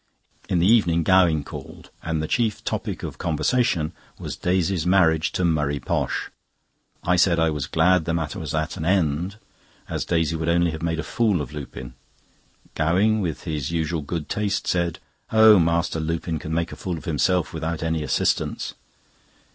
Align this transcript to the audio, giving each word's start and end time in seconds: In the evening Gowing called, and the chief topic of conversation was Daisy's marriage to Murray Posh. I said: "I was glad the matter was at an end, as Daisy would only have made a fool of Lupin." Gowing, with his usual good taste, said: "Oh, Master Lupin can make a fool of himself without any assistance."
In 0.49 0.57
the 0.57 0.65
evening 0.67 1.03
Gowing 1.03 1.43
called, 1.43 1.91
and 2.01 2.23
the 2.23 2.27
chief 2.27 2.63
topic 2.63 3.03
of 3.03 3.19
conversation 3.19 3.93
was 4.17 4.35
Daisy's 4.35 4.83
marriage 4.83 5.31
to 5.33 5.45
Murray 5.45 5.79
Posh. 5.79 6.31
I 7.03 7.15
said: 7.15 7.37
"I 7.39 7.51
was 7.51 7.67
glad 7.67 8.05
the 8.05 8.13
matter 8.15 8.39
was 8.39 8.55
at 8.55 8.77
an 8.77 8.83
end, 8.83 9.35
as 9.87 10.03
Daisy 10.03 10.35
would 10.35 10.49
only 10.49 10.71
have 10.71 10.81
made 10.81 10.97
a 10.99 11.03
fool 11.03 11.39
of 11.39 11.53
Lupin." 11.53 11.93
Gowing, 12.73 13.21
with 13.21 13.43
his 13.43 13.69
usual 13.69 14.01
good 14.01 14.27
taste, 14.27 14.65
said: 14.65 14.97
"Oh, 15.31 15.59
Master 15.59 15.99
Lupin 15.99 16.39
can 16.39 16.51
make 16.51 16.71
a 16.71 16.75
fool 16.75 16.97
of 16.97 17.05
himself 17.05 17.53
without 17.53 17.83
any 17.83 18.01
assistance." 18.01 18.73